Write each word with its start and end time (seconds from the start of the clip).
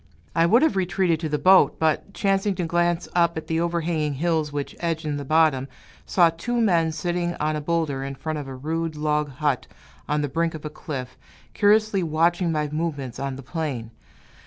I 0.35 0.47
would 0.47 0.63
have 0.63 0.75
retreated 0.75 1.19
to 1.19 1.29
the 1.29 1.37
boat, 1.37 1.77
but, 1.77 2.11
chancing 2.11 2.55
to 2.55 2.65
glance 2.65 3.07
up 3.13 3.37
at 3.37 3.45
the 3.45 3.59
overhanging 3.59 4.15
hills 4.15 4.51
which 4.51 4.75
edge 4.79 5.05
in 5.05 5.17
the 5.17 5.23
bottom, 5.23 5.67
saw 6.07 6.31
two 6.31 6.59
men 6.59 6.91
sitting 6.91 7.35
on 7.39 7.55
a 7.55 7.61
boulder 7.61 8.03
in 8.03 8.15
front 8.15 8.39
of 8.39 8.47
a 8.47 8.55
rude 8.55 8.95
log 8.95 9.29
hut 9.33 9.67
on 10.09 10.21
the 10.23 10.27
brink 10.27 10.55
of 10.55 10.65
a 10.65 10.71
cliff, 10.71 11.19
curiously 11.53 12.01
watching 12.01 12.51
my 12.51 12.67
movements 12.69 13.19
on 13.19 13.35
the 13.35 13.43
plain. 13.43 13.91